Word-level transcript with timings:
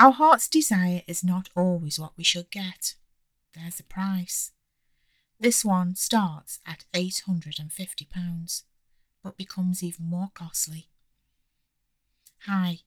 Our 0.00 0.12
heart's 0.12 0.48
desire 0.48 1.02
is 1.06 1.22
not 1.22 1.50
always 1.54 1.98
what 1.98 2.16
we 2.16 2.24
should 2.24 2.50
get. 2.50 2.94
There's 3.54 3.80
a 3.80 3.84
price. 3.84 4.52
This 5.38 5.62
one 5.62 5.94
starts 5.94 6.58
at 6.64 6.86
£850, 6.94 8.62
but 9.22 9.36
becomes 9.36 9.82
even 9.82 10.06
more 10.06 10.30
costly. 10.32 10.88
Hi, 12.46 12.78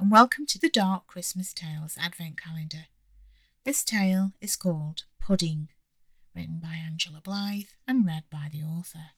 and 0.00 0.10
welcome 0.10 0.46
to 0.46 0.58
the 0.58 0.70
Dark 0.70 1.06
Christmas 1.06 1.52
Tales 1.52 1.98
Advent 2.00 2.40
Calendar. 2.40 2.86
This 3.64 3.84
tale 3.84 4.32
is 4.40 4.56
called 4.56 5.02
Pudding, 5.20 5.68
written 6.34 6.60
by 6.62 6.76
Angela 6.76 7.20
Blythe 7.22 7.74
and 7.86 8.06
read 8.06 8.24
by 8.30 8.48
the 8.50 8.62
author. 8.62 9.10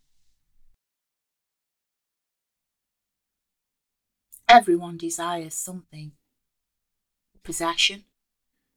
Everyone 4.49 4.97
desires 4.97 5.55
something 5.55 6.11
possession, 7.47 8.05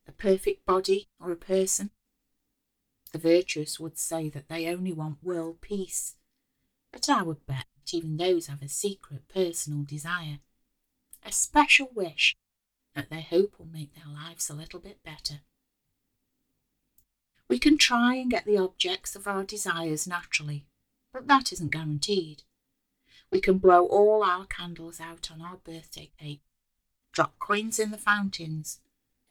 a 0.08 0.12
perfect 0.12 0.64
body, 0.64 1.10
or 1.20 1.32
a 1.32 1.36
person. 1.36 1.90
The 3.12 3.18
virtuous 3.18 3.80
would 3.80 3.98
say 3.98 4.30
that 4.30 4.48
they 4.48 4.68
only 4.68 4.94
want 4.94 5.24
world 5.24 5.60
peace, 5.60 6.16
but 6.92 7.10
I 7.10 7.24
would 7.24 7.48
bet 7.48 7.66
that 7.76 7.94
even 7.96 8.18
those 8.18 8.46
have 8.46 8.62
a 8.62 8.70
secret 8.70 9.28
personal 9.28 9.84
desire, 9.84 10.38
a 11.26 11.32
special 11.32 11.90
wish 11.96 12.38
that 12.94 13.10
they 13.10 13.22
hope 13.22 13.58
will 13.58 13.66
make 13.66 13.96
their 13.96 14.14
lives 14.14 14.52
a 14.52 14.54
little 14.54 14.80
bit 14.80 15.04
better. 15.04 15.42
We 17.48 17.58
can 17.58 17.80
try 17.80 18.16
and 18.16 18.30
get 18.30 18.46
the 18.46 18.60
objects 18.60 19.16
of 19.16 19.28
our 19.28 19.44
desires 19.44 20.06
naturally, 20.06 20.68
but 21.12 21.28
that 21.28 21.52
isn't 21.52 21.72
guaranteed. 21.72 22.44
We 23.32 23.42
can 23.42 23.58
blow 23.58 23.88
all 23.88 24.24
our 24.24 24.46
candles 24.46 25.00
out 25.00 25.32
on 25.32 25.42
our 25.42 25.58
birthday 25.58 26.12
cake, 26.20 26.44
drop 27.20 27.38
coins 27.38 27.80
in 27.80 27.92
the 27.92 27.98
fountains, 27.98 28.80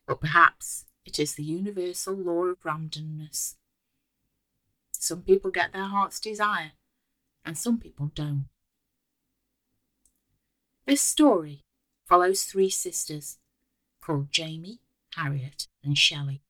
but 0.07 0.21
perhaps 0.21 0.85
it 1.07 1.19
is 1.19 1.35
the 1.35 1.43
universal 1.43 2.13
law 2.15 2.45
of 2.45 2.61
randomness. 2.61 3.55
Some 4.93 5.23
people 5.23 5.51
get 5.51 5.73
their 5.73 5.87
heart's 5.87 6.21
desire, 6.21 6.73
and 7.47 7.57
some 7.57 7.79
people 7.79 8.11
don't. 8.15 8.51
This 10.85 11.01
story 11.01 11.65
follows 12.05 12.45
three 12.45 12.69
sisters 12.69 13.39
called 14.03 14.31
Jamie, 14.31 14.81
Harriet, 15.15 15.69
and 15.83 15.97
Shelley. 15.97 16.43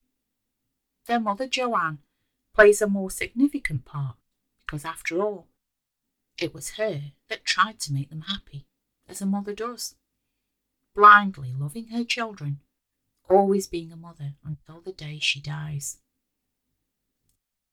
Their 1.06 1.20
mother 1.20 1.46
Joanne 1.46 2.00
plays 2.52 2.82
a 2.82 2.88
more 2.88 3.12
significant 3.12 3.84
part 3.84 4.16
because, 4.66 4.84
after 4.84 5.22
all, 5.22 5.46
it 6.36 6.52
was 6.52 6.70
her 6.70 7.12
that 7.28 7.44
tried 7.44 7.78
to 7.78 7.92
make 7.92 8.10
them 8.10 8.22
happy, 8.22 8.66
as 9.06 9.22
a 9.22 9.26
mother 9.26 9.54
does, 9.54 9.94
blindly 10.98 11.54
loving 11.56 11.86
her 11.88 12.02
children, 12.02 12.58
always 13.30 13.68
being 13.68 13.92
a 13.92 13.96
mother 13.96 14.34
until 14.44 14.80
the 14.80 14.90
day 14.90 15.20
she 15.20 15.40
dies. 15.40 15.98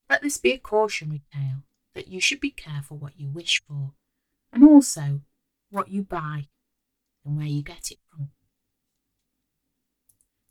Let 0.07 0.21
this 0.21 0.37
be 0.37 0.51
a 0.51 0.59
cautionary 0.59 1.23
tale 1.33 1.63
that 1.95 2.07
you 2.07 2.21
should 2.21 2.39
be 2.39 2.51
careful 2.51 2.97
what 2.97 3.19
you 3.19 3.27
wish 3.27 3.63
for, 3.67 3.93
and 4.53 4.63
also 4.63 5.21
what 5.71 5.89
you 5.89 6.03
buy 6.03 6.49
and 7.25 7.35
where 7.35 7.47
you 7.47 7.63
get 7.63 7.89
it 7.89 7.97
from. 8.11 8.29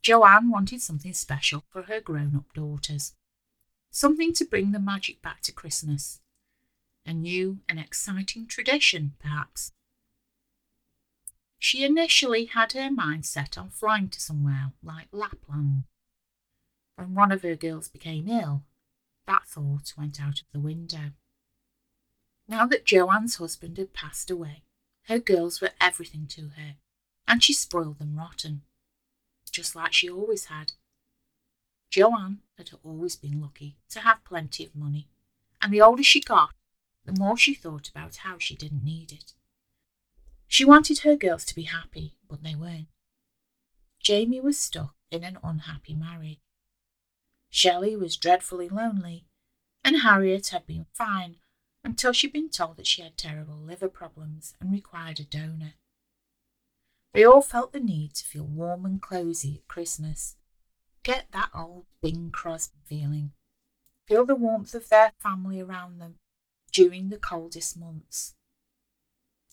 Joanne 0.03 0.51
wanted 0.51 0.83
something 0.83 1.13
special 1.13 1.63
for 1.71 1.83
her 1.83 2.01
grown 2.01 2.35
up 2.35 2.53
daughters, 2.55 3.15
something 3.93 4.33
to 4.33 4.45
bring 4.45 4.73
the 4.73 4.81
magic 4.81 5.23
back 5.23 5.43
to 5.43 5.53
Christmas 5.53 6.21
a 7.07 7.13
new 7.13 7.61
and 7.69 7.79
exciting 7.79 8.47
tradition, 8.47 9.13
perhaps. 9.21 9.73
She 11.65 11.83
initially 11.83 12.45
had 12.45 12.73
her 12.73 12.91
mind 12.91 13.25
set 13.25 13.57
on 13.57 13.71
flying 13.71 14.11
to 14.11 14.21
somewhere 14.21 14.75
like 14.83 15.09
Lapland. 15.13 15.85
When 16.97 17.15
one 17.15 17.33
of 17.33 17.41
her 17.41 17.57
girls 17.57 17.89
became 17.89 18.29
ill, 18.29 18.65
that 19.27 19.47
thought 19.47 19.95
went 19.97 20.21
out 20.21 20.43
of 20.43 20.47
the 20.53 20.61
window. 20.61 21.13
Now 22.47 22.67
that 22.67 22.85
Joanne's 22.85 23.37
husband 23.37 23.79
had 23.79 23.95
passed 23.95 24.31
away, 24.31 24.65
her 25.05 25.19
girls 25.19 25.63
were 25.63 25.71
everything 25.81 26.27
to 26.33 26.49
her, 26.49 26.75
and 27.27 27.43
she 27.43 27.55
spoiled 27.55 27.99
them 27.99 28.19
rotten, 28.19 28.61
just 29.51 29.75
like 29.75 29.95
she 29.95 30.11
always 30.11 30.45
had. 30.45 30.73
Joanne 31.89 32.41
had 32.59 32.73
always 32.83 33.17
been 33.17 33.41
lucky 33.41 33.79
to 33.89 34.01
have 34.01 34.23
plenty 34.25 34.67
of 34.67 34.77
money, 34.77 35.09
and 35.63 35.73
the 35.73 35.81
older 35.81 36.03
she 36.03 36.21
got, 36.21 36.53
the 37.07 37.19
more 37.19 37.39
she 37.39 37.55
thought 37.55 37.89
about 37.89 38.17
how 38.17 38.37
she 38.37 38.55
didn't 38.55 38.85
need 38.85 39.13
it. 39.13 39.33
She 40.55 40.65
wanted 40.65 41.01
her 41.01 41.17
girls 41.17 41.45
to 41.47 41.55
be 41.57 41.65
happy, 41.65 42.17
but 42.29 42.45
they 42.45 42.55
weren't. 42.55 42.87
Jamie 43.99 44.41
was 44.41 44.57
stuck 44.57 44.95
in 45.11 45.25
an 45.25 45.37
unhappy 45.43 45.95
marriage. 45.95 46.39
Shelley 47.51 47.97
was 47.97 48.17
dreadfully 48.17 48.69
lonely, 48.69 49.27
and 49.83 50.03
Harriet 50.03 50.51
had 50.51 50.65
been 50.65 50.87
fine 50.93 51.39
until 51.83 52.13
she'd 52.13 52.33
been 52.33 52.51
told 52.51 52.77
that 52.77 52.87
she 52.87 53.03
had 53.03 53.17
terrible 53.17 53.57
liver 53.57 53.89
problems 53.89 54.55
and 54.61 54.71
required 54.71 55.19
a 55.19 55.25
donor. 55.25 55.75
They 57.15 57.25
all 57.25 57.43
felt 57.43 57.73
the 57.73 57.81
need 57.81 58.15
to 58.15 58.25
feel 58.25 58.47
warm 58.47 58.87
and 58.87 59.03
cosy 59.03 59.57
at 59.57 59.67
Christmas. 59.67 60.37
Get 61.03 61.33
that 61.33 61.51
old 61.53 61.87
Bing 62.01 62.31
Crosby 62.31 62.79
feeling. 62.85 63.33
Feel 64.07 64.25
the 64.25 64.37
warmth 64.37 64.73
of 64.77 64.89
their 64.89 65.15
family 65.19 65.61
around 65.61 65.99
them 65.99 66.21
during 66.71 67.09
the 67.09 67.19
coldest 67.19 67.77
months. 67.77 68.37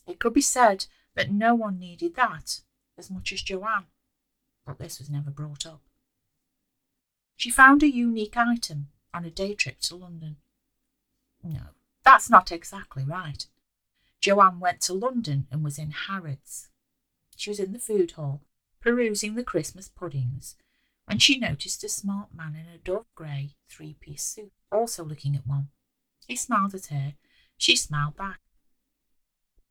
It 0.06 0.18
could 0.18 0.34
be 0.34 0.40
said 0.40 0.86
that 1.14 1.30
no 1.30 1.54
one 1.54 1.78
needed 1.78 2.14
that 2.16 2.60
as 2.98 3.10
much 3.10 3.32
as 3.32 3.42
Joanne, 3.42 3.86
but 4.66 4.78
this 4.78 4.98
was 4.98 5.10
never 5.10 5.30
brought 5.30 5.66
up. 5.66 5.80
She 7.36 7.50
found 7.50 7.82
a 7.82 7.90
unique 7.90 8.36
item 8.36 8.88
on 9.12 9.24
a 9.24 9.30
day 9.30 9.54
trip 9.54 9.80
to 9.80 9.96
London. 9.96 10.36
No, 11.42 11.70
that's 12.04 12.30
not 12.30 12.52
exactly 12.52 13.04
right. 13.04 13.46
Joanne 14.20 14.60
went 14.60 14.80
to 14.82 14.92
London 14.92 15.48
and 15.50 15.64
was 15.64 15.78
in 15.78 15.90
Harrods. 15.90 16.68
She 17.36 17.50
was 17.50 17.58
in 17.58 17.72
the 17.72 17.78
food 17.78 18.12
hall, 18.12 18.42
perusing 18.80 19.34
the 19.34 19.42
Christmas 19.42 19.88
puddings, 19.88 20.56
when 21.06 21.18
she 21.18 21.38
noticed 21.38 21.82
a 21.82 21.88
smart 21.88 22.32
man 22.32 22.54
in 22.54 22.72
a 22.72 22.78
dove 22.78 23.06
grey 23.14 23.56
three 23.68 23.94
piece 23.94 24.22
suit 24.22 24.52
also 24.70 25.04
looking 25.04 25.36
at 25.36 25.46
one. 25.46 25.68
He 26.26 26.36
smiled 26.36 26.74
at 26.74 26.86
her. 26.86 27.14
She 27.58 27.76
smiled 27.76 28.16
back. 28.16 28.40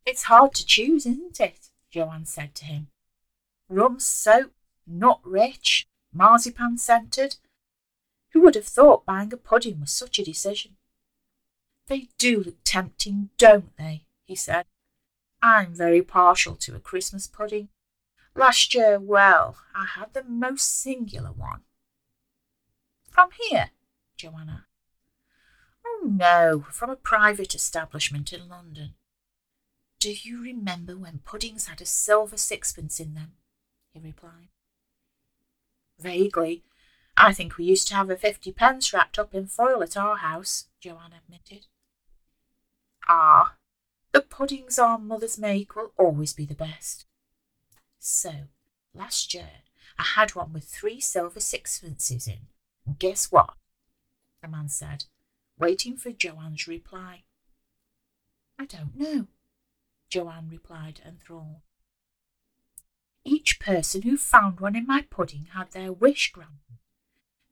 It's 0.06 0.23
hard 0.23 0.53
to 0.56 0.66
choose, 0.66 1.06
isn't 1.06 1.39
it? 1.39 1.69
Joanne 1.89 2.25
said 2.25 2.56
to 2.56 2.66
him. 2.66 2.88
Rum 3.69 4.00
soap, 4.00 4.53
not 4.88 5.22
rich, 5.23 5.88
marzipan 6.13 6.78
scented. 6.78 7.38
Who 8.31 8.41
would 8.41 8.56
have 8.56 8.66
thought 8.66 9.06
buying 9.06 9.31
a 9.34 9.38
pudding 9.38 9.79
was 9.79 9.91
such 9.91 10.19
a 10.19 10.23
decision? 10.23 10.78
They 11.88 12.09
do 12.17 12.44
look 12.44 12.57
tempting, 12.63 13.29
don't 13.38 13.75
they? 13.78 14.06
he 14.25 14.35
said. 14.35 14.66
I'm 15.41 15.73
very 15.73 16.01
partial 16.01 16.56
to 16.57 16.75
a 16.75 16.79
Christmas 16.79 17.28
pudding. 17.28 17.69
Last 18.35 18.73
year, 18.73 19.00
well, 19.00 19.57
I 19.75 19.85
had 19.85 20.13
the 20.13 20.23
most 20.23 20.81
singular 20.81 21.31
one. 21.31 21.61
From 23.09 23.29
here? 23.49 23.72
Joanna 24.16 24.67
Oh, 25.85 26.08
no, 26.09 26.66
from 26.72 26.90
a 26.90 26.96
private 26.96 27.53
establishment 27.53 28.31
in 28.31 28.47
London. 28.47 28.93
Do 30.02 30.12
you 30.12 30.42
remember 30.42 30.98
when 30.98 31.20
puddings 31.20 31.68
had 31.68 31.80
a 31.80 31.86
silver 31.86 32.36
sixpence 32.36 33.00
in 33.00 33.14
them? 33.14 33.34
he 33.94 34.00
replied. 34.00 34.50
Vaguely. 36.00 36.64
I 37.16 37.34
think 37.34 37.56
we 37.56 37.66
used 37.66 37.88
to 37.90 37.94
have 37.94 38.09
a 38.09 38.18
fifty 38.18 38.52
pence 38.52 38.92
wrapped 38.92 39.20
up 39.20 39.36
in 39.36 39.46
foil 39.46 39.84
at 39.84 39.96
our 39.96 40.18
house, 40.18 40.70
Joanne 40.80 41.14
admitted. 41.14 41.68
Ah, 43.08 43.58
the 44.12 44.22
puddings 44.22 44.80
our 44.80 44.98
mothers 44.98 45.38
make 45.38 45.76
will 45.76 45.94
always 46.00 46.34
be 46.34 46.48
the 46.48 46.56
best. 46.56 47.06
So, 48.00 48.48
last 48.96 49.36
year 49.36 49.62
I 50.00 50.03
had 50.16 50.34
one 50.34 50.52
with 50.52 50.64
three 50.64 51.00
silver 51.00 51.40
sixpences 51.40 52.28
in, 52.28 52.48
guess 52.98 53.32
what? 53.32 53.53
The 54.42 54.48
man 54.48 54.68
said, 54.68 55.06
waiting 55.59 55.96
for 55.96 56.12
Joanne's 56.12 56.68
reply. 56.68 57.22
I 58.58 58.66
don't 58.66 58.96
know, 58.96 59.28
Joanne 60.11 60.49
replied 60.49 61.02
enthralled. 61.05 61.61
Each 63.23 63.59
person 63.59 64.02
who 64.02 64.17
found 64.17 64.59
one 64.59 64.75
in 64.75 64.85
my 64.85 65.03
pudding 65.09 65.47
had 65.53 65.72
their 65.72 65.93
wish 65.93 66.31
granted. 66.31 66.79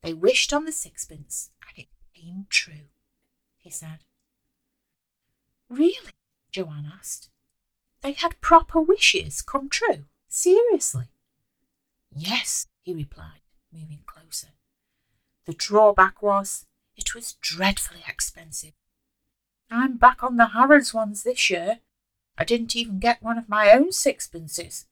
They 0.02 0.14
wished 0.14 0.52
on 0.52 0.66
the 0.66 0.72
sixpence, 0.72 1.52
and 1.68 1.86
it 1.86 1.90
came 2.14 2.48
true, 2.50 2.90
he 3.58 3.70
said. 3.70 4.00
Really? 5.70 6.12
Joanne 6.52 6.92
asked. 6.98 7.30
They 8.02 8.14
had 8.14 8.42
proper 8.42 8.82
wishes 8.82 9.42
come 9.42 9.70
true? 9.70 10.06
Seriously? 10.28 11.10
Yes, 12.12 12.68
he 12.82 12.94
replied, 12.94 13.42
moving 13.72 14.04
closer. 14.06 14.50
The 15.46 15.54
drawback 15.54 16.22
was 16.22 16.66
it 16.96 17.16
was 17.16 17.34
dreadfully 17.42 18.04
expensive. 18.08 18.74
I'm 19.72 19.98
back 19.98 20.24
on 20.24 20.36
the 20.36 20.48
Harrods 20.48 20.94
ones 20.94 21.24
this 21.24 21.50
year. 21.50 21.80
I 22.40 22.46
didn't 22.46 22.76
even 22.76 23.00
get 23.00 23.22
one 23.22 23.38
of 23.38 23.50
my 23.50 23.72
own 23.72 23.90
sixpences. 23.92 24.86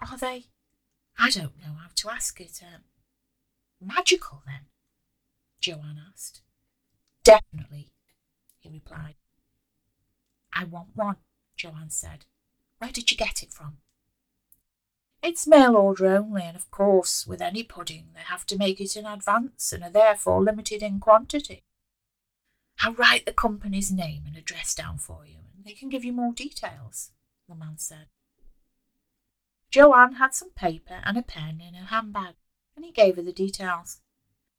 Are 0.00 0.16
they 0.16 0.46
I 1.18 1.30
don't 1.30 1.58
know 1.60 1.74
how 1.80 1.88
to 1.94 2.10
ask 2.10 2.40
it. 2.40 2.60
Um, 2.62 2.82
magical, 3.80 4.42
then? 4.46 4.66
Joanne 5.60 6.00
asked. 6.10 6.42
Definitely, 7.24 7.90
he 8.58 8.68
replied. 8.68 9.14
I 10.52 10.64
want 10.64 10.88
one, 10.94 11.16
Joanne 11.56 11.90
said. 11.90 12.26
Where 12.78 12.90
did 12.90 13.10
you 13.10 13.16
get 13.16 13.42
it 13.42 13.52
from? 13.52 13.78
It's 15.22 15.46
mail 15.46 15.76
order 15.76 16.06
only, 16.06 16.42
and 16.42 16.56
of 16.56 16.70
course, 16.70 17.26
with 17.26 17.40
any 17.40 17.62
pudding, 17.62 18.08
they 18.14 18.22
have 18.22 18.44
to 18.46 18.58
make 18.58 18.80
it 18.80 18.96
in 18.96 19.06
advance 19.06 19.72
and 19.72 19.84
are 19.84 19.90
therefore 19.90 20.42
limited 20.42 20.82
in 20.82 20.98
quantity. 20.98 21.62
I'll 22.82 22.94
write 22.94 23.26
the 23.26 23.32
company's 23.32 23.92
name 23.92 24.24
and 24.26 24.36
address 24.36 24.74
down 24.74 24.98
for 24.98 25.24
you, 25.24 25.36
and 25.54 25.64
they 25.64 25.72
can 25.72 25.88
give 25.88 26.04
you 26.04 26.12
more 26.12 26.32
details, 26.32 27.12
the 27.48 27.54
man 27.54 27.78
said. 27.78 28.06
Joanne 29.70 30.14
had 30.14 30.34
some 30.34 30.50
paper 30.50 31.00
and 31.04 31.16
a 31.16 31.22
pen 31.22 31.62
in 31.66 31.74
her 31.74 31.86
handbag, 31.86 32.34
and 32.74 32.84
he 32.84 32.90
gave 32.90 33.16
her 33.16 33.22
the 33.22 33.32
details. 33.32 34.00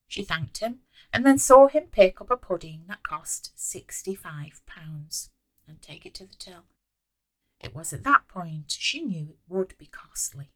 She 0.07 0.23
thanked 0.23 0.59
him, 0.59 0.79
and 1.11 1.25
then 1.25 1.37
saw 1.37 1.67
him 1.67 1.83
pick 1.91 2.21
up 2.21 2.31
a 2.31 2.37
pudding 2.37 2.85
that 2.87 3.03
cost 3.03 3.51
sixty-five 3.55 4.61
pounds 4.65 5.29
and 5.67 5.81
take 5.81 6.05
it 6.05 6.13
to 6.15 6.25
the 6.25 6.35
till. 6.39 6.63
It 7.59 7.75
was 7.75 7.91
at 7.91 8.03
that 8.05 8.27
point 8.27 8.75
she 8.79 9.01
knew 9.01 9.29
it 9.31 9.37
would 9.49 9.77
be 9.77 9.87
costly. 9.87 10.49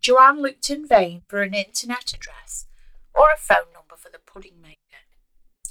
Joanne 0.00 0.42
looked 0.42 0.70
in 0.70 0.88
vain 0.88 1.22
for 1.28 1.42
an 1.42 1.54
internet 1.54 2.12
address 2.12 2.66
or 3.14 3.30
a 3.30 3.38
phone 3.38 3.72
number 3.72 3.96
for 3.96 4.10
the 4.10 4.18
pudding 4.18 4.60
maker. 4.60 4.78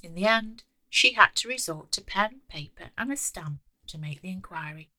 In 0.01 0.15
the 0.15 0.25
end, 0.25 0.63
she 0.89 1.13
had 1.13 1.35
to 1.35 1.47
resort 1.47 1.91
to 1.93 2.01
pen, 2.01 2.41
paper, 2.47 2.91
and 2.97 3.11
a 3.11 3.17
stamp 3.17 3.59
to 3.87 3.97
make 3.97 4.21
the 4.21 4.31
inquiry. 4.31 4.89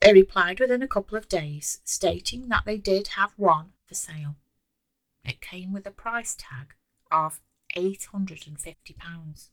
They 0.00 0.12
replied 0.12 0.60
within 0.60 0.82
a 0.82 0.88
couple 0.88 1.16
of 1.16 1.28
days, 1.28 1.80
stating 1.84 2.48
that 2.48 2.64
they 2.66 2.76
did 2.76 3.08
have 3.08 3.32
one 3.36 3.72
for 3.86 3.94
sale. 3.94 4.36
It 5.24 5.40
came 5.40 5.72
with 5.72 5.86
a 5.86 5.90
price 5.90 6.36
tag 6.38 6.74
of 7.10 7.40
£850. 7.74 9.48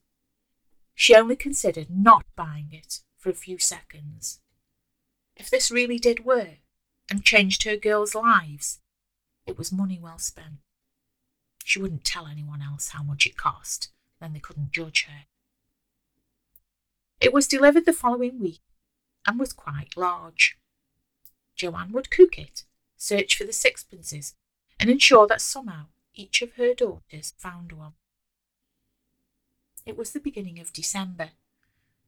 She 0.94 1.16
only 1.16 1.36
considered 1.36 1.90
not 1.90 2.26
buying 2.36 2.70
it 2.72 3.00
for 3.18 3.30
a 3.30 3.34
few 3.34 3.58
seconds. 3.58 4.42
If 5.36 5.50
this 5.50 5.72
really 5.72 5.98
did 5.98 6.26
work 6.26 6.60
and 7.10 7.24
changed 7.24 7.64
her 7.64 7.78
girls' 7.78 8.14
lives, 8.14 8.80
it 9.46 9.58
was 9.58 9.72
money 9.72 10.00
well 10.00 10.20
spent. 10.20 10.60
She 11.64 11.82
wouldn't 11.82 12.04
tell 12.04 12.28
anyone 12.28 12.62
else 12.62 12.90
how 12.90 13.04
much 13.04 13.26
it 13.26 13.38
cost, 13.38 13.92
then 14.20 14.34
they 14.34 14.40
couldn't 14.40 14.72
judge 14.72 15.06
her. 15.10 15.26
It 17.20 17.34
was 17.34 17.48
delivered 17.48 17.86
the 17.86 17.94
following 17.94 18.40
week 18.40 18.62
and 19.28 19.40
was 19.40 19.54
quite 19.54 19.96
large. 19.96 20.58
Joanne 21.56 21.92
would 21.92 22.10
cook 22.10 22.38
it, 22.38 22.64
search 22.98 23.36
for 23.36 23.44
the 23.44 23.54
sixpences, 23.54 24.34
and 24.80 24.90
ensure 24.90 25.28
that 25.28 25.42
somehow 25.42 25.86
each 26.16 26.42
of 26.42 26.54
her 26.54 26.74
daughters 26.74 27.34
found 27.38 27.72
one. 27.72 27.94
It 29.86 29.98
was 29.98 30.12
the 30.12 30.20
beginning 30.20 30.60
of 30.60 30.74
December, 30.74 31.32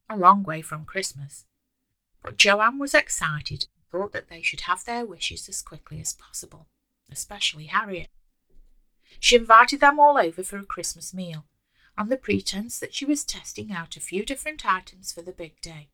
a 0.08 0.16
long 0.16 0.42
way 0.42 0.62
from 0.62 0.84
Christmas. 0.84 1.44
But 2.22 2.36
Joanne 2.36 2.78
was 2.78 2.94
excited 2.94 3.66
and 3.76 3.86
thought 3.90 4.12
that 4.12 4.28
they 4.28 4.42
should 4.42 4.62
have 4.62 4.84
their 4.84 5.06
wishes 5.06 5.48
as 5.48 5.62
quickly 5.62 6.00
as 6.00 6.12
possible, 6.12 6.66
especially 7.10 7.66
Harriet. 7.66 8.10
She 9.20 9.36
invited 9.36 9.80
them 9.80 9.98
all 9.98 10.18
over 10.18 10.42
for 10.42 10.58
a 10.58 10.64
Christmas 10.64 11.14
meal, 11.14 11.46
on 11.96 12.08
the 12.08 12.16
pretence 12.16 12.78
that 12.78 12.94
she 12.94 13.04
was 13.04 13.24
testing 13.24 13.72
out 13.72 13.96
a 13.96 14.00
few 14.00 14.24
different 14.24 14.66
items 14.66 15.12
for 15.12 15.22
the 15.22 15.32
big 15.32 15.60
day. 15.60 15.88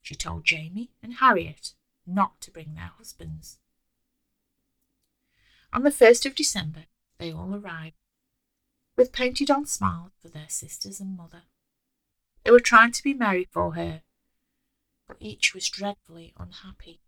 She 0.00 0.14
told 0.14 0.44
Jamie 0.44 0.90
and 1.02 1.14
Harriet 1.14 1.74
not 2.06 2.40
to 2.40 2.50
bring 2.50 2.74
their 2.74 2.92
husbands. 2.96 3.58
On 5.72 5.82
the 5.82 5.90
first 5.90 6.26
of 6.26 6.34
December, 6.34 6.84
they 7.18 7.32
all 7.32 7.54
arrived, 7.54 7.96
with 8.96 9.12
painted 9.12 9.50
on 9.50 9.64
smiles 9.66 10.12
for 10.20 10.28
their 10.28 10.48
sisters 10.48 11.00
and 11.00 11.16
mother. 11.16 11.42
They 12.44 12.50
were 12.50 12.60
trying 12.60 12.92
to 12.92 13.02
be 13.02 13.14
merry 13.14 13.48
for 13.50 13.74
her, 13.74 14.02
but 15.06 15.16
each 15.20 15.54
was 15.54 15.68
dreadfully 15.68 16.34
unhappy. 16.38 17.00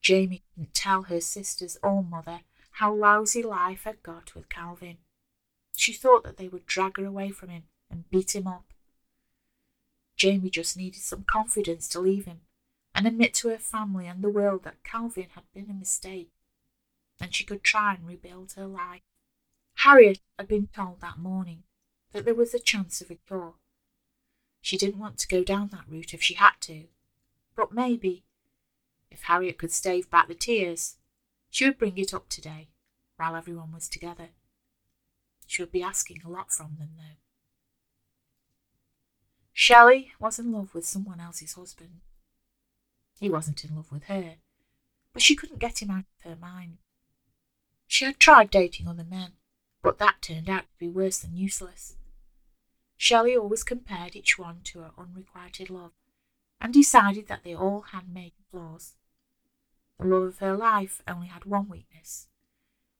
Jamie 0.00 0.44
couldn't 0.54 0.74
tell 0.74 1.02
her 1.02 1.20
sisters 1.20 1.76
or 1.82 2.02
mother 2.02 2.40
how 2.72 2.94
lousy 2.94 3.42
life 3.42 3.84
had 3.84 4.02
got 4.02 4.34
with 4.34 4.48
Calvin. 4.48 4.98
She 5.76 5.92
thought 5.92 6.24
that 6.24 6.36
they 6.36 6.48
would 6.48 6.66
drag 6.66 6.96
her 6.96 7.04
away 7.04 7.30
from 7.30 7.48
him 7.48 7.64
and 7.90 8.08
beat 8.10 8.34
him 8.34 8.46
up. 8.46 8.72
Jamie 10.16 10.50
just 10.50 10.76
needed 10.76 11.00
some 11.00 11.24
confidence 11.24 11.88
to 11.88 12.00
leave 12.00 12.26
him 12.26 12.40
and 12.94 13.06
admit 13.06 13.32
to 13.34 13.48
her 13.48 13.58
family 13.58 14.06
and 14.06 14.22
the 14.22 14.28
world 14.28 14.64
that 14.64 14.84
Calvin 14.84 15.28
had 15.34 15.44
been 15.54 15.70
a 15.70 15.74
mistake. 15.74 16.30
and 17.20 17.34
she 17.34 17.44
could 17.44 17.62
try 17.62 17.94
and 17.94 18.06
rebuild 18.06 18.52
her 18.52 18.66
life. 18.66 19.02
Harriet 19.74 20.20
had 20.38 20.48
been 20.48 20.68
told 20.74 21.00
that 21.00 21.18
morning 21.18 21.62
that 22.12 22.24
there 22.24 22.34
was 22.34 22.54
a 22.54 22.58
chance 22.58 23.00
of 23.00 23.10
a 23.10 23.16
cure. 23.26 23.54
She 24.62 24.76
didn't 24.76 24.98
want 24.98 25.18
to 25.18 25.28
go 25.28 25.44
down 25.44 25.68
that 25.68 25.88
route 25.88 26.14
if 26.14 26.22
she 26.22 26.34
had 26.34 26.54
to, 26.62 26.84
but 27.54 27.72
maybe, 27.72 28.24
if 29.10 29.22
Harriet 29.24 29.58
could 29.58 29.72
stave 29.72 30.10
back 30.10 30.28
the 30.28 30.34
tears, 30.34 30.96
she 31.50 31.64
would 31.66 31.78
bring 31.78 31.98
it 31.98 32.14
up 32.14 32.28
today, 32.28 32.68
while 33.16 33.36
everyone 33.36 33.72
was 33.72 33.88
together. 33.88 34.30
She 35.46 35.62
would 35.62 35.72
be 35.72 35.82
asking 35.82 36.22
a 36.24 36.30
lot 36.30 36.52
from 36.52 36.76
them, 36.78 36.90
though. 36.96 37.18
Shelley 39.52 40.12
was 40.18 40.38
in 40.38 40.52
love 40.52 40.74
with 40.74 40.86
someone 40.86 41.20
else's 41.20 41.54
husband. 41.54 42.00
He 43.18 43.28
wasn't 43.28 43.64
in 43.64 43.76
love 43.76 43.92
with 43.92 44.04
her, 44.04 44.36
but 45.12 45.22
she 45.22 45.34
couldn't 45.36 45.58
get 45.58 45.82
him 45.82 45.90
out 45.90 46.04
of 46.24 46.30
her 46.30 46.36
mind. 46.36 46.78
She 47.86 48.04
had 48.04 48.20
tried 48.20 48.50
dating 48.50 48.86
other 48.86 49.04
men, 49.04 49.32
but 49.82 49.98
that 49.98 50.22
turned 50.22 50.48
out 50.48 50.62
to 50.62 50.78
be 50.78 50.88
worse 50.88 51.18
than 51.18 51.36
useless. 51.36 51.96
Shelley 52.96 53.36
always 53.36 53.64
compared 53.64 54.14
each 54.14 54.38
one 54.38 54.60
to 54.64 54.78
her 54.80 54.92
unrequited 54.96 55.68
love, 55.68 55.92
and 56.60 56.72
decided 56.72 57.26
that 57.26 57.42
they 57.42 57.54
all 57.54 57.82
had 57.92 58.08
major 58.08 58.44
flaws. 58.50 58.94
The 60.00 60.06
love 60.06 60.22
of 60.22 60.38
her 60.38 60.56
life 60.56 61.02
only 61.06 61.26
had 61.26 61.44
one 61.44 61.68
weakness, 61.68 62.28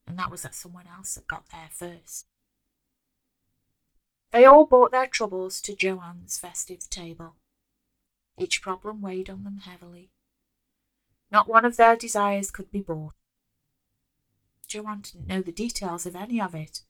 and 0.06 0.18
that 0.18 0.30
was 0.30 0.42
that 0.42 0.54
someone 0.54 0.86
else 0.86 1.14
had 1.14 1.26
got 1.26 1.48
there 1.48 1.70
first. 1.72 2.26
They 4.32 4.44
all 4.44 4.66
brought 4.66 4.90
their 4.90 5.06
troubles 5.06 5.62
to 5.62 5.74
Joanne's 5.74 6.36
festive 6.36 6.90
table. 6.90 7.36
Each 8.38 8.60
problem 8.60 9.00
weighed 9.00 9.30
on 9.30 9.44
them 9.44 9.60
heavily. 9.64 10.10
Not 11.30 11.48
one 11.48 11.64
of 11.64 11.78
their 11.78 11.96
desires 11.96 12.50
could 12.50 12.70
be 12.70 12.82
bought. 12.82 13.14
Joanne 14.66 15.00
didn't 15.00 15.26
know 15.26 15.40
the 15.40 15.52
details 15.52 16.04
of 16.04 16.14
any 16.14 16.38
of 16.38 16.54
it, 16.54 16.82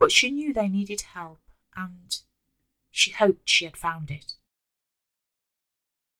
but 0.00 0.10
she 0.10 0.32
knew 0.32 0.52
they 0.52 0.68
needed 0.68 1.02
help, 1.02 1.40
and 1.76 2.18
she 2.90 3.12
hoped 3.12 3.48
she 3.48 3.66
had 3.66 3.76
found 3.76 4.10
it. 4.10 4.34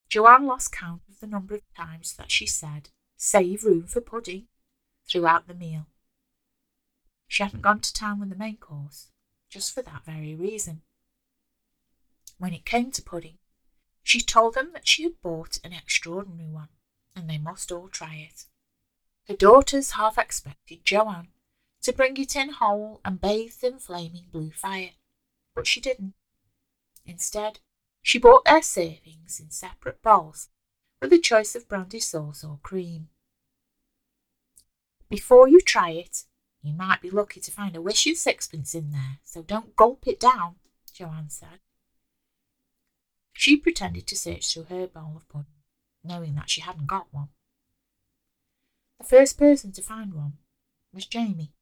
Joanne 0.08 0.46
lost 0.46 0.70
count 0.70 1.02
of 1.08 1.18
the 1.18 1.26
number 1.26 1.56
of 1.56 1.62
times 1.74 2.14
that 2.14 2.30
she 2.30 2.46
said, 2.46 2.90
Save 3.16 3.64
room 3.64 3.86
for 3.86 4.00
pudding, 4.00 4.48
throughout 5.08 5.46
the 5.46 5.54
meal. 5.54 5.86
She 7.28 7.42
hadn't 7.42 7.62
gone 7.62 7.80
to 7.80 7.92
town 7.92 8.20
with 8.20 8.30
the 8.30 8.36
main 8.36 8.56
course, 8.56 9.08
just 9.48 9.74
for 9.74 9.82
that 9.82 10.04
very 10.04 10.34
reason. 10.34 10.82
When 12.38 12.52
it 12.52 12.64
came 12.64 12.90
to 12.92 13.02
pudding, 13.02 13.38
she 14.02 14.20
told 14.20 14.54
them 14.54 14.72
that 14.72 14.86
she 14.86 15.04
had 15.04 15.20
bought 15.22 15.58
an 15.64 15.72
extraordinary 15.72 16.50
one, 16.50 16.68
and 17.16 17.28
they 17.28 17.38
must 17.38 17.72
all 17.72 17.88
try 17.88 18.16
it. 18.16 18.44
Her 19.28 19.34
daughters 19.34 19.92
half 19.92 20.18
expected 20.18 20.84
Joanne 20.84 21.28
to 21.82 21.92
bring 21.92 22.16
it 22.16 22.36
in 22.36 22.50
whole 22.50 23.00
and 23.04 23.20
bathed 23.20 23.64
in 23.64 23.78
flaming 23.78 24.26
blue 24.30 24.50
fire, 24.50 24.92
but 25.54 25.66
she 25.66 25.80
didn't. 25.80 26.14
Instead, 27.06 27.60
she 28.02 28.18
bought 28.18 28.44
their 28.44 28.60
servings 28.60 29.40
in 29.40 29.50
separate 29.50 30.02
bowls 30.02 30.48
with 31.04 31.12
a 31.12 31.18
choice 31.18 31.54
of 31.54 31.68
brandy 31.68 32.00
sauce 32.00 32.42
or 32.42 32.58
cream. 32.62 33.08
Before 35.10 35.46
you 35.46 35.60
try 35.60 35.90
it, 35.90 36.24
you 36.62 36.72
might 36.72 37.02
be 37.02 37.10
lucky 37.10 37.40
to 37.40 37.50
find 37.50 37.76
a 37.76 37.82
wish 37.82 38.06
you 38.06 38.14
sixpence 38.14 38.74
in 38.74 38.90
there, 38.90 39.18
so 39.22 39.42
don't 39.42 39.76
gulp 39.76 40.06
it 40.06 40.18
down, 40.18 40.54
Joanne 40.94 41.28
said. 41.28 41.60
She 43.34 43.54
pretended 43.54 44.06
to 44.06 44.16
search 44.16 44.50
through 44.50 44.64
her 44.70 44.86
bowl 44.86 45.12
of 45.14 45.28
pudding, 45.28 45.60
knowing 46.02 46.36
that 46.36 46.48
she 46.48 46.62
hadn't 46.62 46.86
got 46.86 47.12
one. 47.12 47.28
The 48.98 49.04
first 49.04 49.36
person 49.36 49.72
to 49.72 49.82
find 49.82 50.14
one 50.14 50.38
was 50.90 51.04
Jamie. 51.04 51.52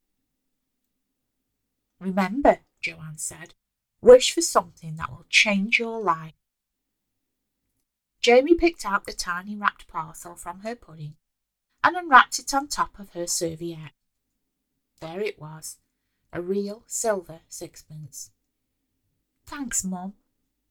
Remember, 1.98 2.60
Joanne 2.80 3.18
said, 3.18 3.54
wish 4.00 4.32
for 4.32 4.40
something 4.40 4.94
that 4.98 5.10
will 5.10 5.26
change 5.28 5.80
your 5.80 6.00
life. 6.00 6.34
Jamie 8.22 8.54
picked 8.54 8.86
out 8.86 9.04
the 9.04 9.12
tiny 9.12 9.56
wrapped 9.56 9.88
parcel 9.88 10.36
from 10.36 10.60
her 10.60 10.76
pudding 10.76 11.16
and 11.82 11.96
unwrapped 11.96 12.38
it 12.38 12.54
on 12.54 12.68
top 12.68 12.98
of 13.00 13.10
her 13.10 13.26
serviette. 13.26 13.90
There 15.00 15.20
it 15.20 15.40
was, 15.40 15.78
a 16.32 16.40
real 16.40 16.84
silver 16.86 17.40
sixpence. 17.48 18.30
Thanks, 19.44 19.82
Mum, 19.82 20.14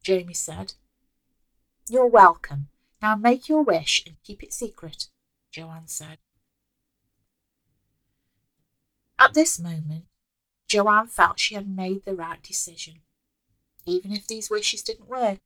Jamie 0.01 0.34
said. 0.34 0.75
You're 1.89 2.08
welcome. 2.08 2.70
Now 3.01 3.17
make 3.17 3.50
your 3.50 3.63
wish 3.63 4.01
and 4.08 4.15
keep 4.24 4.41
it 4.41 4.53
secret, 4.53 5.08
Joanne 5.51 5.88
said. 5.88 6.20
At 9.20 9.34
this 9.34 9.60
moment, 9.60 10.05
Joanne 10.70 11.08
felt 11.08 11.39
she 11.39 11.55
had 11.55 11.67
made 11.67 12.05
the 12.05 12.15
right 12.15 12.41
decision. 12.41 13.01
Even 13.86 14.13
if 14.13 14.25
these 14.25 14.50
wishes 14.50 14.81
didn't 14.81 15.10
work, 15.10 15.39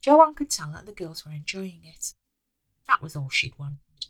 Joanne 0.00 0.34
could 0.34 0.50
tell 0.50 0.72
that 0.72 0.86
the 0.86 0.92
girls 0.92 1.26
were 1.26 1.32
enjoying 1.32 1.82
it. 1.84 2.14
That 2.86 3.02
was 3.02 3.14
all 3.14 3.28
she'd 3.28 3.58
wanted. 3.58 4.06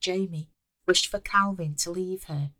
Jamie 0.00 0.50
wished 0.86 1.06
for 1.06 1.20
Calvin 1.20 1.74
to 1.76 1.90
leave 1.90 2.24
her. 2.24 2.50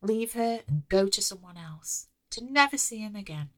Leave 0.00 0.32
her 0.32 0.62
and 0.66 0.88
go 0.88 1.06
to 1.08 1.22
someone 1.22 1.56
else, 1.56 2.08
to 2.30 2.42
never 2.42 2.78
see 2.78 2.98
him 2.98 3.14
again. 3.14 3.50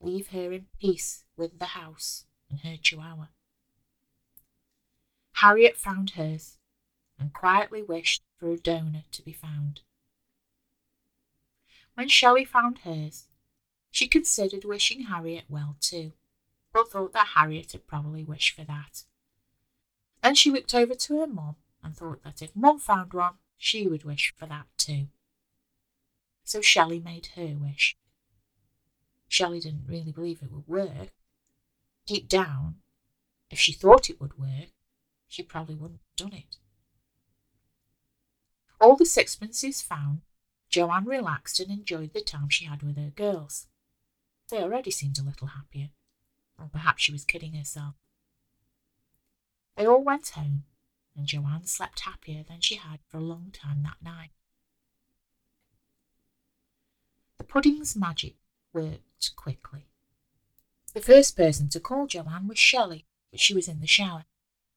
Leave 0.00 0.28
her 0.28 0.52
in 0.52 0.66
peace 0.80 1.24
with 1.36 1.58
the 1.58 1.66
house 1.66 2.24
and 2.50 2.60
her 2.60 2.76
chihuahua. 2.76 3.26
Harriet 5.34 5.76
found 5.76 6.10
hers 6.10 6.56
and 7.18 7.32
quietly 7.32 7.82
wished 7.82 8.22
for 8.38 8.50
a 8.50 8.56
donor 8.56 9.04
to 9.12 9.22
be 9.22 9.32
found. 9.32 9.80
When 11.94 12.08
Shelley 12.08 12.44
found 12.44 12.78
hers, 12.78 13.28
she 13.90 14.08
considered 14.08 14.64
wishing 14.64 15.02
Harriet 15.02 15.44
well 15.48 15.76
too, 15.80 16.12
but 16.72 16.90
thought 16.90 17.12
that 17.12 17.32
Harriet 17.34 17.72
had 17.72 17.86
probably 17.86 18.24
wished 18.24 18.54
for 18.54 18.64
that. 18.64 19.04
Then 20.22 20.34
she 20.34 20.50
looked 20.50 20.74
over 20.74 20.94
to 20.94 21.20
her 21.20 21.26
mum 21.26 21.56
and 21.82 21.96
thought 21.96 22.22
that 22.22 22.42
if 22.42 22.54
Mum 22.54 22.78
found 22.78 23.12
one, 23.12 23.34
she 23.56 23.86
would 23.86 24.04
wish 24.04 24.32
for 24.36 24.46
that 24.46 24.66
too. 24.76 25.08
So 26.44 26.60
Shelley 26.60 27.00
made 27.00 27.28
her 27.34 27.56
wish. 27.58 27.96
Shelley 29.28 29.60
didn't 29.60 29.86
really 29.86 30.12
believe 30.12 30.42
it 30.42 30.52
would 30.52 30.68
work. 30.68 31.10
Deep 32.06 32.28
down, 32.28 32.76
if 33.50 33.58
she 33.58 33.72
thought 33.72 34.10
it 34.10 34.20
would 34.20 34.38
work, 34.38 34.70
she 35.26 35.42
probably 35.42 35.74
wouldn't 35.74 36.00
have 36.00 36.30
done 36.30 36.38
it. 36.38 36.56
All 38.80 38.96
the 38.96 39.04
sixpences 39.04 39.80
found, 39.80 40.22
Joanne 40.68 41.04
relaxed 41.04 41.60
and 41.60 41.70
enjoyed 41.70 42.12
the 42.12 42.20
time 42.20 42.48
she 42.48 42.64
had 42.64 42.82
with 42.82 42.96
her 42.96 43.10
girls. 43.10 43.68
They 44.48 44.62
already 44.62 44.90
seemed 44.90 45.18
a 45.18 45.22
little 45.22 45.48
happier, 45.48 45.90
or 46.58 46.68
perhaps 46.72 47.02
she 47.02 47.12
was 47.12 47.24
kidding 47.24 47.54
herself. 47.54 47.94
They 49.76 49.86
all 49.86 50.02
went 50.02 50.28
home, 50.30 50.64
and 51.16 51.26
Joanne 51.26 51.66
slept 51.66 52.00
happier 52.00 52.42
than 52.42 52.60
she 52.60 52.76
had 52.76 53.00
for 53.08 53.18
a 53.18 53.20
long 53.20 53.50
time 53.52 53.82
that 53.82 54.02
night. 54.02 54.30
The 57.38 57.44
pudding's 57.44 57.96
magic 57.96 58.36
worked 58.72 59.34
quickly. 59.36 59.86
The 60.94 61.00
first 61.00 61.36
person 61.36 61.68
to 61.70 61.80
call 61.80 62.06
Joanne 62.06 62.48
was 62.48 62.58
Shelley, 62.58 63.06
but 63.30 63.40
she 63.40 63.54
was 63.54 63.68
in 63.68 63.80
the 63.80 63.86
shower, 63.86 64.24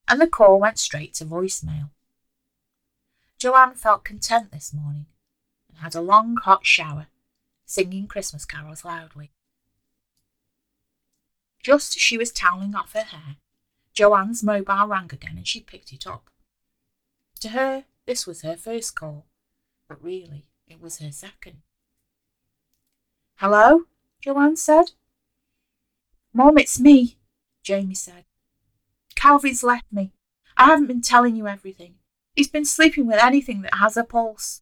and 0.08 0.20
the 0.22 0.28
call 0.28 0.60
went 0.60 0.80
straight 0.80 1.14
to 1.16 1.26
voicemail. 1.26 1.90
Joanne 3.38 3.76
felt 3.76 4.06
content 4.06 4.52
this 4.52 4.74
morning 4.74 5.08
and 5.70 5.80
had 5.80 5.94
a 5.94 6.02
long 6.02 6.38
hot 6.38 6.66
shower, 6.66 7.08
singing 7.66 8.08
Christmas 8.08 8.46
carols 8.46 8.86
loudly. 8.86 9.32
Just 11.66 11.96
as 11.96 12.02
she 12.04 12.16
was 12.16 12.32
toweling 12.32 12.76
off 12.76 12.94
her 12.94 13.02
hair, 13.02 13.38
Joanne's 13.92 14.44
mobile 14.44 14.86
rang 14.86 15.10
again 15.12 15.36
and 15.36 15.48
she 15.48 15.62
picked 15.62 15.92
it 15.92 16.06
up. 16.06 16.30
To 17.40 17.50
her, 17.50 17.86
this 18.06 18.28
was 18.28 18.44
her 18.44 18.56
first 18.56 18.96
call, 18.96 19.26
but 19.90 20.04
really, 20.04 20.46
it 20.68 20.80
was 20.80 21.00
her 21.00 21.12
second. 21.12 21.64
Hello? 23.38 23.86
Joanne 24.22 24.58
said. 24.58 24.92
Mom, 26.32 26.60
it's 26.60 26.80
me, 26.80 27.18
Jamie 27.64 27.96
said. 27.96 28.26
Calvin's 29.16 29.64
left 29.64 29.92
me. 29.92 30.12
I 30.56 30.66
haven't 30.66 30.86
been 30.86 31.02
telling 31.02 31.36
you 31.36 31.48
everything. 31.48 31.96
He's 32.36 32.48
been 32.48 32.66
sleeping 32.66 33.08
with 33.08 33.24
anything 33.24 33.64
that 33.64 33.80
has 33.80 33.98
a 33.98 34.04
pulse. 34.04 34.62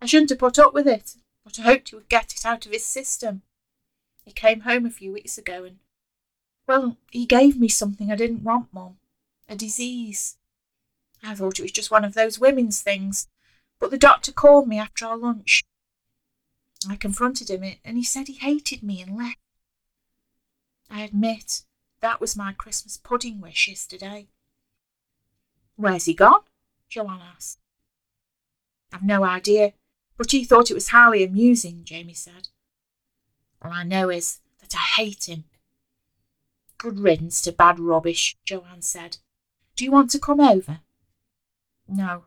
I 0.00 0.06
shouldn't 0.06 0.30
have 0.30 0.40
put 0.40 0.58
up 0.58 0.74
with 0.74 0.88
it, 0.88 1.14
but 1.44 1.60
I 1.60 1.62
hoped 1.62 1.90
he 1.90 1.94
would 1.94 2.08
get 2.08 2.34
it 2.34 2.44
out 2.44 2.66
of 2.66 2.72
his 2.72 2.84
system. 2.84 3.42
He 4.24 4.32
came 4.32 4.62
home 4.62 4.84
a 4.84 4.90
few 4.90 5.12
weeks 5.12 5.38
ago 5.38 5.62
and 5.62 5.76
well, 6.66 6.96
he 7.10 7.26
gave 7.26 7.58
me 7.58 7.68
something 7.68 8.10
I 8.10 8.16
didn't 8.16 8.44
want, 8.44 8.72
Mum. 8.72 8.96
A 9.48 9.56
disease. 9.56 10.36
I 11.22 11.34
thought 11.34 11.58
it 11.58 11.62
was 11.62 11.72
just 11.72 11.90
one 11.90 12.04
of 12.04 12.14
those 12.14 12.38
women's 12.38 12.80
things, 12.80 13.28
but 13.78 13.90
the 13.90 13.98
doctor 13.98 14.32
called 14.32 14.68
me 14.68 14.78
after 14.78 15.06
our 15.06 15.16
lunch. 15.16 15.62
I 16.88 16.96
confronted 16.96 17.50
him, 17.50 17.62
eh, 17.62 17.74
and 17.84 17.96
he 17.96 18.04
said 18.04 18.26
he 18.26 18.34
hated 18.34 18.82
me 18.82 19.00
and 19.00 19.16
left. 19.16 19.38
I 20.90 21.02
admit 21.02 21.62
that 22.00 22.20
was 22.20 22.36
my 22.36 22.52
Christmas 22.52 22.96
pudding 22.96 23.40
wish 23.40 23.68
yesterday. 23.68 24.28
Where's 25.76 26.06
he 26.06 26.14
gone? 26.14 26.42
Joanne 26.88 27.20
asked. 27.34 27.58
I've 28.92 29.02
no 29.02 29.24
idea, 29.24 29.72
but 30.18 30.30
he 30.30 30.44
thought 30.44 30.70
it 30.70 30.74
was 30.74 30.88
highly 30.88 31.24
amusing, 31.24 31.82
Jamie 31.84 32.14
said. 32.14 32.48
All 33.62 33.72
I 33.72 33.84
know 33.84 34.10
is 34.10 34.40
that 34.60 34.74
I 34.74 35.02
hate 35.02 35.28
him 35.28 35.44
Good 36.82 36.98
riddance 36.98 37.40
to 37.42 37.52
bad 37.52 37.78
rubbish, 37.78 38.36
Joanne 38.44 38.82
said. 38.82 39.18
Do 39.76 39.84
you 39.84 39.92
want 39.92 40.10
to 40.10 40.18
come 40.18 40.40
over? 40.40 40.80
No. 41.86 42.24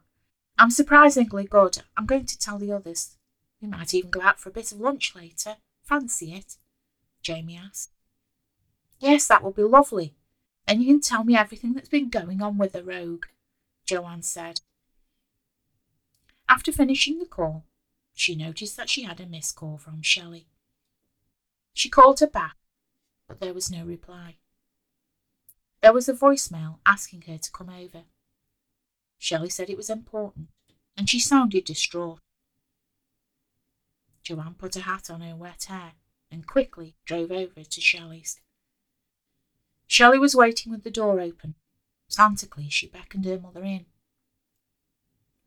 I'm 0.58 0.72
surprisingly 0.72 1.44
good. 1.44 1.80
I'm 1.98 2.06
going 2.06 2.26
to 2.26 2.40
tell 2.40 2.58
the 2.58 2.72
others. 2.72 3.18
We 3.62 3.68
might 3.68 3.94
even 3.94 4.12
go 4.12 4.22
out 4.22 4.40
for 4.40 4.48
a 4.48 4.54
bit 4.54 4.72
of 4.72 4.80
lunch 4.80 5.14
later. 5.14 5.58
Fancy 5.84 6.34
it? 6.34 6.56
Jamie 7.22 7.58
asked. 7.58 7.92
Yes, 9.02 9.28
that 9.28 9.44
will 9.44 9.52
be 9.52 9.64
lovely. 9.64 10.14
And 10.66 10.82
you 10.82 10.88
can 10.88 11.02
tell 11.02 11.26
me 11.26 11.36
everything 11.36 11.74
that's 11.74 11.90
been 11.90 12.10
going 12.10 12.42
on 12.42 12.58
with 12.58 12.72
the 12.72 12.82
rogue, 12.82 13.26
Joanne 13.86 14.22
said. 14.22 14.62
After 16.48 16.72
finishing 16.72 17.20
the 17.20 17.26
call, 17.26 17.66
she 18.14 18.36
noticed 18.36 18.78
that 18.78 18.90
she 18.90 19.04
had 19.04 19.20
a 19.20 19.26
missed 19.26 19.58
call 19.58 19.78
from 19.78 20.02
Shelley. 20.02 20.48
She 21.74 21.90
called 21.90 22.22
her 22.22 22.28
back, 22.28 22.56
but 23.28 23.42
there 23.42 23.54
was 23.54 23.70
no 23.70 23.84
reply. 23.84 24.38
There 25.86 25.94
was 25.94 26.10
a 26.10 26.16
voicemail 26.16 26.80
asking 26.84 27.26
her 27.28 27.38
to 27.38 27.52
come 27.52 27.70
over. 27.70 28.06
Shelley 29.20 29.52
said 29.52 29.70
it 29.70 29.78
was 29.78 29.92
important, 29.92 30.48
and 30.98 31.08
she 31.08 31.20
sounded 31.20 31.64
distraught. 31.64 32.22
Joanne 34.24 34.56
put 34.56 34.76
a 34.76 34.82
hat 34.82 35.12
on 35.12 35.22
her 35.22 35.36
wet 35.36 35.66
hair 35.66 35.92
and 36.32 36.48
quickly 36.48 36.96
drove 37.06 37.32
over 37.32 37.64
to 37.64 37.82
Shelley's. 37.82 38.42
Shelley 39.86 40.18
was 40.18 40.34
waiting 40.34 40.72
with 40.72 40.84
the 40.84 40.90
door 40.90 41.20
open. 41.20 41.54
Frantically, 42.12 42.68
she 42.68 42.88
beckoned 42.88 43.26
her 43.26 43.40
mother 43.40 43.64
in. 43.64 43.86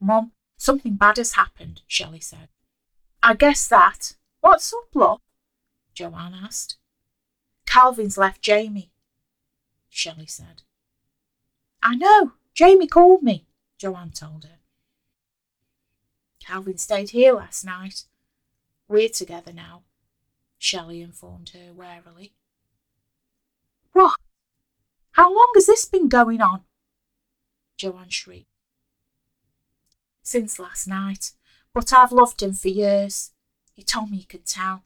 Mum, 0.01 0.31
something 0.57 0.95
bad 0.95 1.17
has 1.17 1.33
happened, 1.33 1.83
Shelley 1.89 2.21
said. 2.21 2.49
I 3.25 3.35
guess 3.35 3.67
that. 3.67 4.15
What's 4.41 4.73
up, 4.73 4.95
love? 4.95 5.21
Joanne 5.95 6.39
asked. 6.45 6.77
Calvin's 7.67 8.17
left 8.17 8.41
Jamie. 8.41 8.93
Shelley 9.89 10.27
said. 10.27 10.63
I 11.83 11.95
know. 11.95 12.33
Jamie 12.55 12.89
called 12.89 13.23
me, 13.23 13.47
Joanne 13.79 14.11
told 14.11 14.45
her. 14.45 14.59
Calvin 16.41 16.77
stayed 16.77 17.11
here 17.11 17.35
last 17.35 17.65
night. 17.65 18.05
We're 18.89 19.09
together 19.09 19.53
now, 19.53 19.83
Shelley 20.59 21.01
informed 21.01 21.51
her 21.51 21.73
warily. 21.73 22.33
What? 23.93 24.19
How 25.13 25.33
long 25.33 25.53
has 25.55 25.67
this 25.67 25.85
been 25.85 26.09
going 26.09 26.41
on? 26.41 26.65
Joanne 27.77 28.09
shrieked. 28.09 28.51
Since 30.23 30.59
last 30.59 30.89
night, 30.89 31.33
but 31.73 31.93
I've 31.93 32.11
loved 32.11 32.43
him 32.43 32.55
for 32.55 32.69
years. 32.69 33.31
He 33.73 33.85
told 33.85 34.11
me 34.11 34.17
he 34.17 34.25
could 34.25 34.47
tell. 34.47 34.83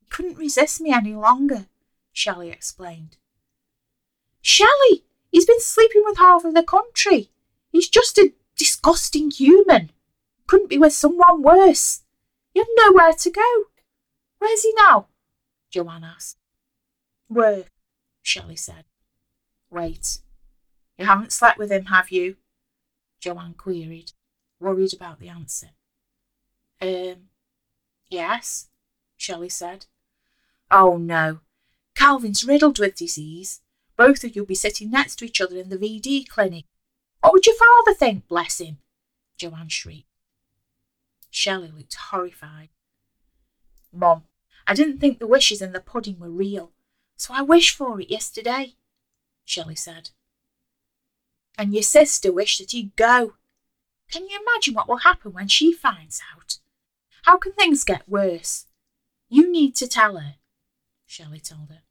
He 0.00 0.06
couldn't 0.06 0.38
resist 0.38 0.80
me 0.80 0.90
any 0.90 1.14
longer, 1.14 1.66
Shelley 2.12 2.50
explained. 2.50 3.18
Shelley, 4.54 5.02
he's 5.32 5.46
been 5.46 5.60
sleeping 5.60 6.02
with 6.04 6.18
half 6.18 6.44
of 6.44 6.54
the 6.54 6.62
country. 6.62 7.28
He's 7.72 7.88
just 7.88 8.16
a 8.18 8.32
disgusting 8.56 9.32
human. 9.32 9.90
Couldn't 10.46 10.70
be 10.70 10.78
with 10.78 10.92
someone 10.92 11.42
worse. 11.42 12.02
You 12.54 12.62
have 12.62 12.92
nowhere 12.92 13.14
to 13.14 13.30
go. 13.32 13.64
Where's 14.38 14.62
he 14.62 14.72
now? 14.78 15.08
Joanne 15.70 16.04
asked. 16.04 16.36
Work, 17.28 17.72
Shelley 18.22 18.54
said. 18.54 18.84
Wait. 19.70 20.18
You 20.98 21.06
haven't 21.06 21.32
slept 21.32 21.58
with 21.58 21.72
him, 21.72 21.86
have 21.86 22.12
you? 22.12 22.36
Joanne 23.18 23.54
queried, 23.54 24.12
worried 24.60 24.94
about 24.94 25.18
the 25.18 25.30
answer. 25.30 25.70
Um, 26.80 27.30
yes, 28.08 28.68
Shelley 29.16 29.48
said. 29.48 29.86
Oh 30.70 30.96
no, 30.96 31.40
Calvin's 31.96 32.44
riddled 32.44 32.78
with 32.78 32.94
disease. 32.94 33.60
Both 33.96 34.24
of 34.24 34.34
you'll 34.34 34.46
be 34.46 34.54
sitting 34.54 34.90
next 34.90 35.16
to 35.16 35.24
each 35.24 35.40
other 35.40 35.56
in 35.56 35.68
the 35.68 35.78
VD 35.78 36.28
clinic. 36.28 36.64
What 37.20 37.32
would 37.32 37.46
your 37.46 37.56
father 37.56 37.94
think, 37.94 38.28
bless 38.28 38.60
him? 38.60 38.78
Joanne 39.36 39.68
shrieked. 39.68 40.08
Shelley 41.30 41.72
looked 41.74 41.94
horrified. 41.94 42.68
Mum, 43.92 44.24
I 44.66 44.74
didn't 44.74 44.98
think 44.98 45.18
the 45.18 45.26
wishes 45.26 45.62
in 45.62 45.72
the 45.72 45.80
pudding 45.80 46.18
were 46.18 46.30
real, 46.30 46.72
so 47.16 47.34
I 47.34 47.42
wished 47.42 47.76
for 47.76 48.00
it 48.00 48.10
yesterday, 48.10 48.74
Shelley 49.44 49.74
said. 49.74 50.10
And 51.56 51.72
your 51.72 51.82
sister 51.82 52.32
wished 52.32 52.58
that 52.58 52.72
he'd 52.72 52.96
go. 52.96 53.34
Can 54.10 54.28
you 54.28 54.38
imagine 54.40 54.74
what 54.74 54.88
will 54.88 54.98
happen 54.98 55.32
when 55.32 55.48
she 55.48 55.72
finds 55.72 56.20
out? 56.34 56.58
How 57.22 57.38
can 57.38 57.52
things 57.52 57.84
get 57.84 58.08
worse? 58.08 58.66
You 59.28 59.50
need 59.50 59.76
to 59.76 59.88
tell 59.88 60.16
her, 60.18 60.34
Shelley 61.06 61.40
told 61.40 61.70
her. 61.70 61.83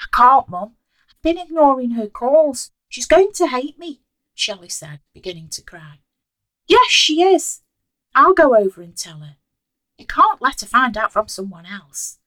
I 0.00 0.06
can't, 0.16 0.48
Mum. 0.48 0.76
I've 1.10 1.22
been 1.22 1.38
ignoring 1.38 1.92
her 1.92 2.06
calls. 2.06 2.70
She's 2.88 3.06
going 3.06 3.32
to 3.34 3.48
hate 3.48 3.78
me, 3.78 4.02
Shelley 4.34 4.68
said, 4.68 5.00
beginning 5.12 5.48
to 5.50 5.62
cry. 5.62 6.00
Yes, 6.66 6.90
she 6.90 7.22
is. 7.22 7.60
I'll 8.14 8.34
go 8.34 8.56
over 8.56 8.82
and 8.82 8.96
tell 8.96 9.18
her. 9.18 9.36
You 9.96 10.06
can't 10.06 10.40
let 10.40 10.60
her 10.60 10.66
find 10.66 10.96
out 10.96 11.12
from 11.12 11.28
someone 11.28 11.66
else, 11.66 12.18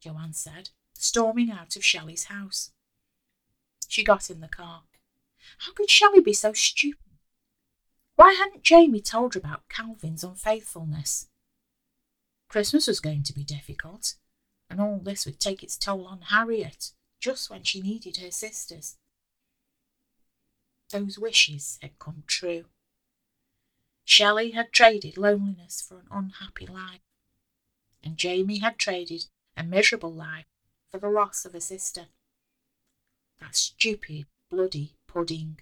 Joanne 0.00 0.32
said, 0.32 0.70
storming 0.94 1.50
out 1.50 1.76
of 1.76 1.84
Shelley's 1.84 2.24
house. 2.24 2.72
She 3.86 4.02
got 4.02 4.30
in 4.30 4.40
the 4.40 4.48
car. 4.48 4.82
How 5.58 5.72
could 5.72 5.90
Shelley 5.90 6.20
be 6.20 6.32
so 6.32 6.52
stupid? 6.52 6.98
Why 8.16 8.32
hadn't 8.32 8.64
Jamie 8.64 9.00
told 9.00 9.34
her 9.34 9.40
about 9.40 9.68
Calvin's 9.68 10.24
unfaithfulness? 10.24 11.28
Christmas 12.48 12.86
was 12.86 13.00
going 13.00 13.22
to 13.22 13.32
be 13.32 13.44
difficult, 13.44 14.14
and 14.68 14.80
all 14.80 14.98
this 14.98 15.24
would 15.24 15.40
take 15.40 15.62
its 15.62 15.76
toll 15.76 16.06
on 16.06 16.22
Harriet 16.22 16.92
just 17.20 17.50
when 17.50 17.62
she 17.62 17.80
needed 17.80 18.16
her 18.16 18.30
sisters. 18.30 18.96
Those 20.90 21.18
wishes 21.18 21.78
had 21.82 21.98
come 21.98 22.24
true. 22.26 22.64
Shelley 24.04 24.52
had 24.52 24.72
traded 24.72 25.16
loneliness 25.16 25.80
for 25.80 25.98
an 26.00 26.08
unhappy 26.10 26.66
life, 26.66 27.02
and 28.02 28.16
Jamie 28.16 28.58
had 28.58 28.78
traded 28.78 29.26
a 29.56 29.62
miserable 29.62 30.12
life 30.12 30.46
for 30.90 30.98
the 30.98 31.08
loss 31.08 31.44
of 31.44 31.54
a 31.54 31.60
sister. 31.60 32.06
That 33.38 33.54
stupid, 33.54 34.26
bloody 34.50 34.94
pudding. 35.06 35.60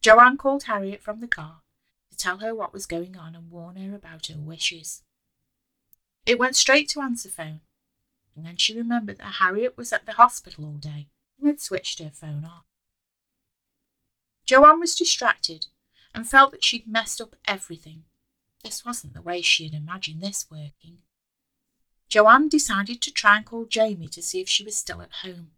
Joanne 0.00 0.36
called 0.36 0.64
Harriet 0.64 1.02
from 1.02 1.20
the 1.20 1.28
car 1.28 1.62
to 2.10 2.16
tell 2.16 2.38
her 2.38 2.54
what 2.54 2.72
was 2.72 2.86
going 2.86 3.16
on 3.16 3.34
and 3.34 3.50
warn 3.50 3.76
her 3.76 3.94
about 3.94 4.26
her 4.26 4.38
wishes. 4.38 5.02
It 6.26 6.38
went 6.38 6.56
straight 6.56 6.88
to 6.90 7.00
answer 7.00 7.28
phone, 7.28 7.60
and 8.36 8.44
then 8.44 8.56
she 8.56 8.76
remembered 8.76 9.18
that 9.18 9.34
Harriet 9.34 9.76
was 9.76 9.92
at 9.92 10.06
the 10.06 10.12
hospital 10.12 10.64
all 10.64 10.72
day 10.72 11.08
and 11.38 11.48
had 11.48 11.60
switched 11.60 11.98
her 12.00 12.10
phone 12.10 12.44
off. 12.44 12.64
Joanne 14.44 14.80
was 14.80 14.94
distracted 14.94 15.66
and 16.14 16.28
felt 16.28 16.52
that 16.52 16.64
she'd 16.64 16.86
messed 16.86 17.20
up 17.20 17.36
everything. 17.46 18.04
This 18.62 18.84
wasn't 18.84 19.14
the 19.14 19.22
way 19.22 19.42
she 19.42 19.64
had 19.64 19.74
imagined 19.74 20.20
this 20.20 20.46
working. 20.50 20.98
Joanne 22.08 22.48
decided 22.48 23.00
to 23.02 23.12
try 23.12 23.36
and 23.36 23.46
call 23.46 23.64
Jamie 23.64 24.08
to 24.08 24.22
see 24.22 24.40
if 24.40 24.48
she 24.48 24.64
was 24.64 24.76
still 24.76 25.02
at 25.02 25.12
home. 25.22 25.52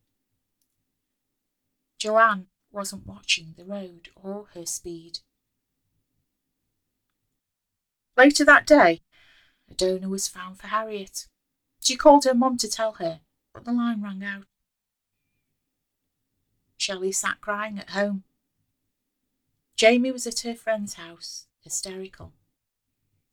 Joanne 1.99 2.47
wasn't 2.71 3.07
watching 3.07 3.55
the 3.57 3.65
road 3.65 4.11
or 4.15 4.47
her 4.55 4.67
speed. 4.67 5.21
Later 8.17 8.45
that 8.45 8.67
day, 8.67 9.03
a 9.71 9.75
donor 9.75 10.09
was 10.09 10.29
found 10.29 10.59
for 10.59 10.69
Harriet. 10.69 11.27
She 11.87 11.95
called 11.95 12.25
her 12.25 12.35
mum 12.35 12.57
to 12.57 12.69
tell 12.69 12.95
her, 12.95 13.21
but 13.55 13.65
the 13.65 13.71
line 13.71 14.03
rang 14.03 14.25
out. 14.25 14.47
Shelley 16.77 17.13
sat 17.13 17.41
crying 17.41 17.79
at 17.79 17.91
home. 17.91 18.25
Jamie 19.77 20.11
was 20.11 20.27
at 20.27 20.41
her 20.41 20.57
friend's 20.57 20.95
house, 20.95 21.47
hysterical. 21.61 22.33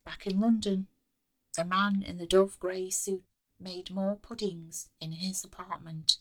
Back 0.06 0.28
in 0.28 0.40
London, 0.40 0.86
the 1.58 1.66
man 1.66 2.04
in 2.04 2.20
the 2.20 2.28
dove 2.28 2.60
grey 2.60 2.92
suit 2.92 3.24
made 3.60 3.90
more 3.90 4.18
puddings 4.18 4.90
in 5.02 5.14
his 5.14 5.44
apartment 5.44 6.18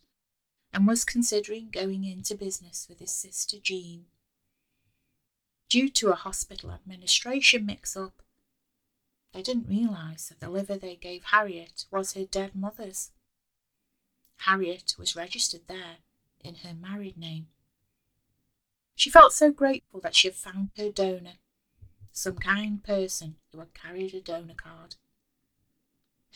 and 0.73 0.87
was 0.87 1.05
considering 1.05 1.68
going 1.71 2.05
into 2.05 2.35
business 2.35 2.87
with 2.88 2.99
his 3.01 3.12
sister 3.12 3.59
Jean. 3.62 4.07
Due 5.68 5.90
to 5.90 6.09
a 6.09 6.14
hospital 6.14 6.71
administration 6.71 7.66
mix 7.66 7.95
up, 7.95 8.23
they 9.33 9.42
didn't 9.42 9.68
realise 9.68 10.29
that 10.29 10.40
the 10.40 10.51
liver 10.51 10.77
they 10.77 10.97
gave 10.97 11.25
Harriet 11.25 11.87
was 11.90 12.14
her 12.14 12.25
dead 12.25 12.55
mother's. 12.55 13.11
Harriet 14.38 14.95
was 14.99 15.16
registered 15.16 15.62
there 15.68 15.99
in 16.40 16.57
her 16.57 16.75
married 16.75 17.16
name. 17.16 17.49
She 18.95 19.11
felt 19.11 19.33
so 19.33 19.51
grateful 19.51 20.01
that 20.01 20.14
she 20.14 20.29
had 20.29 20.35
found 20.35 20.71
her 20.77 20.90
donor, 20.90 21.38
some 22.12 22.37
kind 22.37 22.85
person 22.85 23.37
who 23.51 23.59
had 23.61 23.75
carried 23.75 24.14
a 24.14 24.21
donor 24.21 24.55
card. 24.55 24.97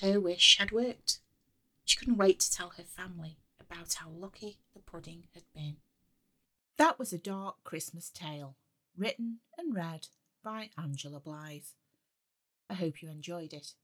Her 0.00 0.20
wish 0.20 0.58
had 0.58 0.72
worked. 0.72 1.20
She 1.84 1.98
couldn't 1.98 2.16
wait 2.16 2.40
to 2.40 2.50
tell 2.52 2.70
her 2.70 2.82
family 2.82 3.36
about 3.60 3.94
how 3.94 4.08
lucky 4.08 4.58
the 4.74 4.80
pudding 4.80 5.24
had 5.34 5.44
been. 5.54 5.76
That 6.76 6.98
was 6.98 7.12
a 7.12 7.18
dark 7.18 7.62
Christmas 7.64 8.10
tale, 8.10 8.56
written 8.96 9.38
and 9.56 9.74
read 9.74 10.08
by 10.42 10.70
Angela 10.78 11.20
Blythe. 11.20 11.72
I 12.68 12.74
hope 12.74 13.02
you 13.02 13.08
enjoyed 13.08 13.52
it. 13.52 13.74